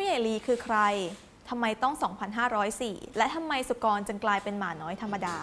[0.00, 0.78] ผู้ใหญ่ลีคือใคร
[1.48, 1.94] ทำไมต้อง
[2.56, 5.36] 2,504 และทำไมสุกรจึงกลายเป็นหมาน้อยธรรมดา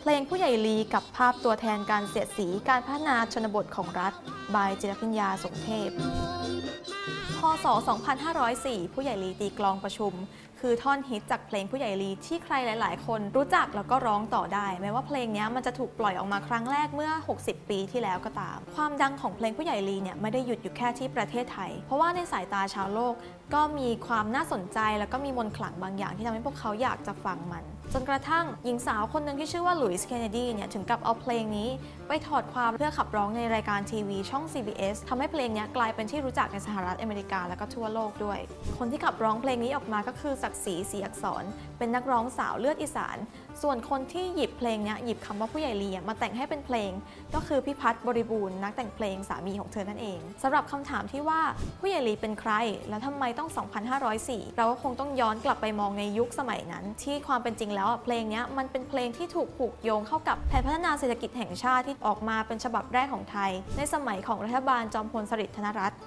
[0.00, 4.12] เพลงผู้ใหญ่ลีกับภาพตัวแทนการเสียดสีการพัฒนาชนบทของรัฐ
[4.54, 5.90] บายจิรพิญญาสงเทพ
[7.38, 7.66] พศ
[8.30, 10.12] 2504 ผู้ใหญ่ลีตีกลองประชุม
[10.60, 23.14] คือท่อนฮิตจากเพลงผู้ใหญ่ลีที่ใครหลาย ๆ คนรู้จักแล้วก็ร้องต่อได้ แม้ว่าเพลงนี้มันจะถูกปล่อยออกมาครั้งแรกเมื่อ 60 ปีที่แล้วก็ตาม ความดังของเพลงผู้ใหญ่ลีเนี่ยไม่ได้หยุดอยู่แค่ที่ประเทศไทย เพราะว่าในสายตาชาวโลก
[23.54, 31.68] ก็มีความน่าสนใจแล้วก็มีมนต์ขลังบางอย่างที่ทำให้พวกเขาอยากจะฟังมัน จนกระทั่งหญิงสาวคนหนึ่งที่ชื่อว่าหลุยส์เคนเนดีเนี่ยถึงกับเอาเพลงนี้
[32.08, 38.38] ไปถอดความเพื่อขับร้องในรายการทีวีช่อง CBS ทำให้เพลงนี้กลายเป็นที่รู้จักในสหรัฐอเมริกาและก็ทั่วโลกด้วย
[38.78, 41.44] คนที่ขับร้องเพลงนี้ออกมาก็คือศักดิ์ศรีศรีอักษร
[41.78, 43.16] เป็นนักร้องสาวเลือดอีสาน
[43.62, 46.90] ส่วนคนที่หยิบเพลงนี้หยิบคำว่าผู้ใหญ่ลีมาแต่งให้เป็นเพลง
[47.34, 51.40] ก็คือพี่พัฒน์บริบูรณ์นักแต่งเพลงสามีของเธอนั่นเองสำหรับคำถามที่ว่า
[51.80, 52.52] ผู้ใหญ่ลีเป็นใคร
[52.88, 53.48] แล้วทำไมต้อง
[54.02, 66.00] 2,504 เราก็คงต้องย้อนกลับไปมองในยุคสมัยนั้น ที่ความเป็นจริงแล้วเพลงนี้มันเป็นเพลงที่ถูกผูกโยงเข้ากับแผนพัฒนาเศรษฐกิจแห่งชาติที่ออกมาเป็นฉบับแรกของไทย ในสมัยของรัฐบาลจอมพลสฤษดิ์ธนรัตน์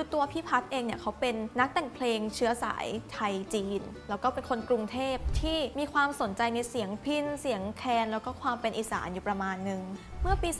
[0.00, 9.80] คือตัวพี่พัฒเองเนี่ยเขาเป็นนักแต่งเพลงเชื้อสายไทยจีน แล้วก็เป็นคนกรุงเทพที่มีความสนใจในเสียงพินเสียงแคน แล้วก็ความเป็นอีสานอยู่ประมาณนึง
[10.22, 10.50] เมื่อปี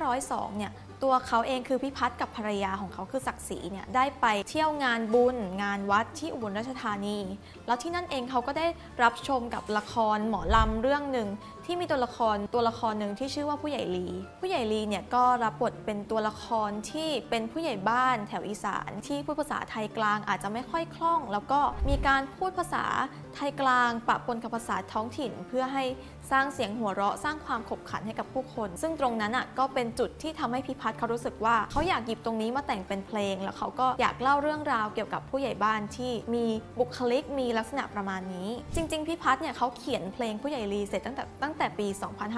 [0.00, 7.18] 2502 เนี่ย ตัวเขาเองคือพี่พัฒน์กับภรรยาของเขาคือศักดิ์ศรีเนี่ย ได้ไปเที่ยวงานบุญ งานวัดที่อุบลราชธานี
[7.66, 8.66] แล้วที่นั่นเองเขาก็ได้
[9.02, 11.28] รับชมกับละครหมอลำเรื่องหนึ่ง
[11.66, 14.06] ที่มีตัวละครตัวละครหนึ่งที่ชื่อว่าผู้ใหญ่ลี
[14.40, 22.84] ผู้ใหญ่ลีเนี่ยก็รับบทเป็นตัวละครที่เป็นผู้ใหญ่บ้านแถวอีสานที่พูดภาษาไทยกลางอาจจะไม่ค่อยคล่อง แล้วก็มีการพูดภาษา
[23.34, 25.84] ไทยกลางปะปนกับภาษาท้องถิ่น เพื่อให้
[26.30, 36.46] สร้างเสียงหัวเราะสร้างความขบขันให้กับผู้คน ซึ่งตรงนั้นอะก็เป็นจุดที่ทำให้พิพัฒน์เขารู้สึกว่าเขาอยากหยิบตรงนี้มาแต่งเป็นเพลง แล้วเขาก็อยากเล่าเรื่องราวเกี่ยวกับผู้ใหญ่บ้านที่มี
[36.80, 41.86] บุคลิกมีลักษณะประมาณนี้ จริง ๆพิพัฒน์เนี่ยเขาเขียนเพลงผู้ใหญ่ลีเสร็จตั้งแต่ตั้งแต่ปี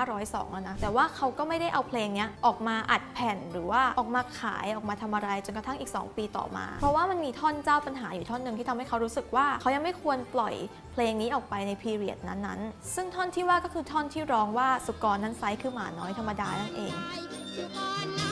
[0.01, 10.55] 2502 แล้วนะแต่ว่าเขาก็ไม่ได้เอาเพลงเนี้ยออกมาอัดแผ่นหรือว่าออกมาขายออกมาทำอะไรจนกระทั่งอีก 2 ปีต่อมา เพราะว่ามันมีท่อนเจ้าปัญหาอยู่ท่อนหนึ่งที่ทำให้เขารู้สึกว่าเขายังไม่ควรปล่อย
[10.93, 18.26] เพลงนี้ออกไปในพีเรียดนั้นๆ ซึ่งท่อนที่ว่าก็คือท่อนที่ร้องว่าสุกรนั้นไซส์คือหมาน้อยธรรมดานั่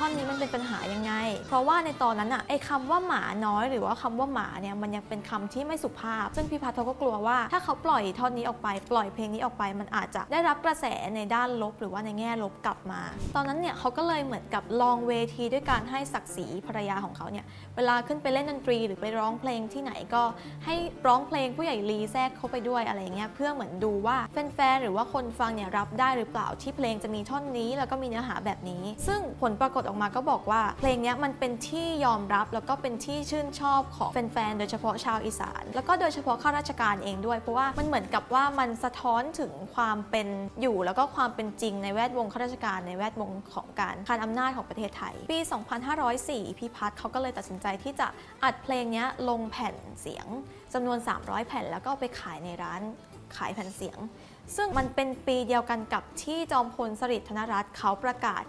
[0.00, 1.12] ท่อนนี้มันเป็นปัญหายังไง
[1.48, 13.00] เพราะว่าในตอนนั้นอะไอ้คำว่าหมาน้อยหรือว่าคำว่าหมาเนี่ยมันยังเป็นคำที่ไม่สุภาพ ซึ่งพี่พัทเขาก็กลัวว่า ถ้าเขาปล่อยท่อนนี้ออกไป ปล่อยเพลงนี้ออกไป มันอาจจะได้รับกระแสในด้านลบ หรือว่าในแง่ลบกลับมา
[13.34, 17.44] ตอนนั้นเนี่ยเขาก็เลยเหมือนกับลองเวทีด้วยการให้ศักดิ์ศรีภรรยาของเขาเนี่ย
[17.76, 20.22] เวลาขึ้นไปเล่นดนตรี หรือไปร้องเพลงที่ไหนก็
[20.64, 20.74] ให้
[21.06, 40.28] ร้องเพลงผู้ใหญ่ลีแทรกเข้าไปด้วยอะไรอย่างเงี้ยเพื่อเหมือนดูว่าแฟนๆหรือว่าคนฟังเนี่ยรับได้หรือเปล่าที่เพลงจะมีท่อนนี้ แล้วก็มีเนื้อหาแบบนี้ ซึ่งผลปรากฏออกมาก็บอกว่าเพลงนี้มันเป็นที่ยอมรับแล้วก็เป็นที่ชื่นชอบของแฟนๆ โดยเฉพาะชาวอีสาน แล้วก็โดยเฉพาะข้าราชการเองด้วย เพราะว่ามันเหมือนกับว่ามันสะท้อนถึงความเป็น
[40.60, 45.38] อยู่แล้วก็ความเป็นจริงในแวดวงข้าราชการในแวดวงของการคานอำนาจของประเทศไทย ปี
[45.98, 48.06] 2504 พี่พัฒน์เขาก็เลยตัดสินใจที่จะ
[48.44, 50.26] อัดเพลงนี้ลงแผ่นเสียง
[50.74, 52.80] จำนวน 300 แผ่นแล้วก็ไปขายในร้าน
[53.36, 53.98] ขายแผ่นเสียง
[54.56, 58.42] ซึ่งมันเป็นปีเดียวกันกับที่จอมพลสฤษดิ์ธนรัตน์เขาประกาศ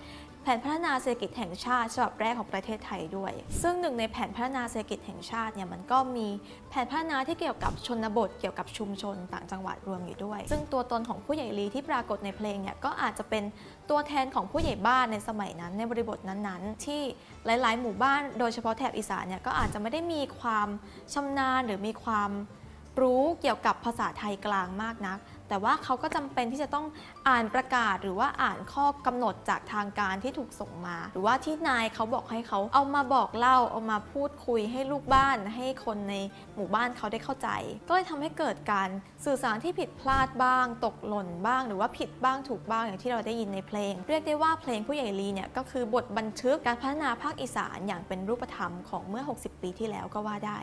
[0.43, 6.27] แผนพัฒนาเศรษฐกิจแห่งชาติฉบับแรกของประเทศไทยด้วย ซึ่งหนึ่งในแผนพัฒนาเศรษฐกิจแห่งชาติเนี่ยมันก็มี
[6.69, 13.43] แผนพัฒนาที่เกี่ยวกับชนบท เกี่ยวกับชุมชนต่างจังหวัดรวมอยู่ด้วย ซึ่งตัวตนของผู้ใหญ่ลีที่ปรากฏในเพลงเนี่ยก็อาจจะเป็น
[13.89, 17.01] ตัวแทนของผู้ใหญ่บ้านในสมัยนั้น ในบริบทนั้นๆ ที่
[17.45, 20.67] หลาย ๆ หมู่บ้านโดยเฉพาะแถบอีสานเนี่ยก็อาจจะไม่ได้มีความ
[21.13, 22.31] ชำนาญหรือมีความ
[23.01, 25.17] รู้เกี่ยวกับภาษาไทยกลางมากนัก
[25.51, 26.85] แต่ว่าเขาก็จำเป็นที่จะต้อง
[27.29, 36.15] อ่านประกาศ หรือว่าอ่านข้อกำหนดจากทางการที่ถูกส่งมา หรือว่าที่นายเขาบอกให้เขาเอามาบอกเล่าเอามาพูดคุยให้ลูกบ้าน ให้คนใน
[36.55, 37.49] หมู่บ้านเขาได้เข้าใจ
[37.87, 38.89] ก็เลยทำให้เกิดการ
[39.25, 50.59] สื่อสารที่ผิดพลาดบ้าง ตกหล่นบ้าง หรือว่าผิดบ้างถูกบ้างอย่างที่เราได้ยินในเพลง เรียกได้ว่าเพลงผู้ใหญ่ลีเนี่ยก็คือบทบันทึกการพัฒนาภาคอีสานอย่างเป็นรูปธรรมของเมื่อ 60 ปีที่แล้วก็ว่าได้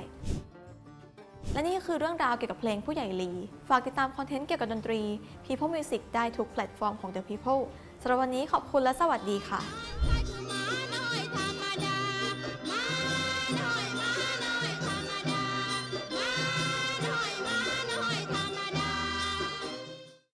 [1.53, 3.31] และนี่คือเรื่องราวเกี่ยวกับเพลงผู้ใหญ่ลี
[3.69, 5.01] ฝากติดตามคอนเทนต์เกี่ยวกับดนตรี
[5.45, 7.61] People Music ได้ทุกแพลตฟอร์มของ The People
[8.01, 9.61] สำหรับวันนี้ขอบคุณและสวัสดีค่ะ